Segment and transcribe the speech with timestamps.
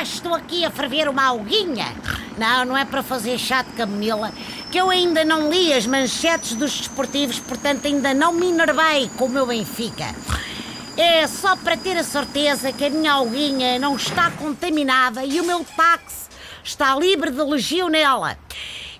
[0.00, 1.94] acho que estou aqui a ferver uma alguinha?
[2.38, 4.32] Não, não é para fazer chá de camomila,
[4.70, 9.26] que eu ainda não li as manchetes dos desportivos, portanto ainda não me enervei com
[9.26, 10.14] o meu Benfica.
[10.96, 15.44] É só para ter a certeza que a minha alguinha não está contaminada e o
[15.44, 16.28] meu táxi
[16.62, 18.38] está livre de legionela.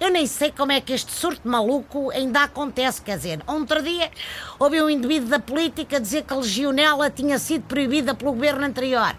[0.00, 4.10] Eu nem sei como é que este surto maluco ainda acontece, quer dizer, outro dia
[4.58, 9.16] houve um indivíduo da política dizer que a legionela tinha sido proibida pelo governo anterior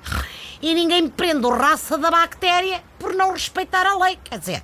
[0.61, 4.63] e ninguém prende o raça da bactéria por não respeitar a lei, quer dizer...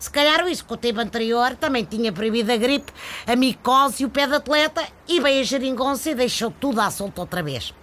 [0.00, 2.90] Se calhar o executivo anterior também tinha proibido a gripe,
[3.26, 6.90] a micose e o pé de atleta e veio a geringonça e deixou tudo à
[6.90, 7.74] solta outra vez.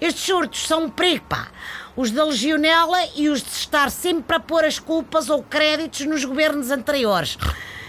[0.00, 1.46] Estes surtos são um perigo, pá.
[1.94, 6.24] Os da legionela e os de estar sempre a pôr as culpas ou créditos nos
[6.24, 7.38] governos anteriores.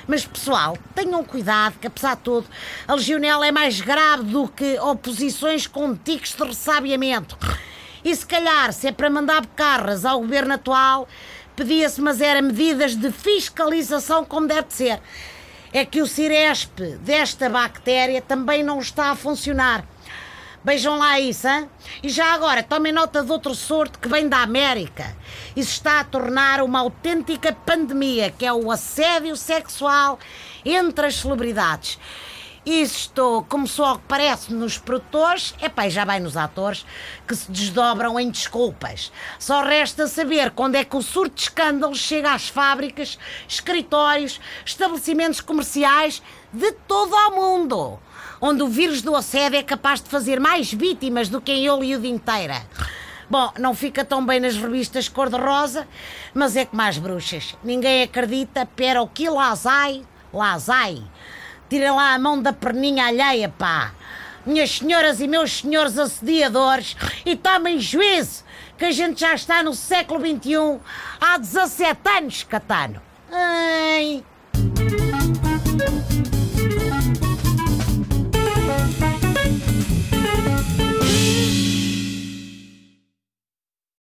[0.08, 2.46] Mas pessoal, tenham cuidado que apesar de tudo,
[2.88, 7.36] a legionela é mais grave do que oposições com tiques de ressabiamento.
[8.06, 11.08] E se calhar, se é para mandar bocarras ao governo atual,
[11.56, 15.02] pedia-se, mas era medidas de fiscalização como deve ser.
[15.74, 19.84] É que o Ciresp desta bactéria também não está a funcionar.
[20.64, 21.68] Vejam lá isso, hein?
[22.04, 25.16] E já agora, tomem nota de outro sorto que vem da América.
[25.56, 30.20] Isso está a tornar uma autêntica pandemia, que é o assédio sexual
[30.64, 32.00] entre as celebridades.
[32.66, 36.84] Isto começou ao que parece nos produtores, é pá, já vai nos atores,
[37.28, 39.12] que se desdobram em desculpas.
[39.38, 45.42] Só resta saber quando é que o surto de escândalos chega às fábricas, escritórios, estabelecimentos
[45.42, 48.00] comerciais de todo o mundo,
[48.42, 52.08] onde o vírus do assédio é capaz de fazer mais vítimas do que em Hollywood
[52.08, 52.66] inteira.
[53.30, 55.88] Bom, não fica tão bem nas revistas cor-de-rosa,
[56.34, 57.56] mas é que mais bruxas.
[57.64, 61.04] Ninguém acredita, pero o que lazai, lazai.
[61.70, 63.92] Tirem lá a mão da perninha alheia, pá.
[64.46, 66.96] Minhas senhoras e meus senhores assediadores,
[67.26, 68.44] e tomem juízo,
[68.78, 70.80] que a gente já está no século XXI
[71.20, 73.02] há 17 anos, Catano.
[73.32, 74.24] Ai.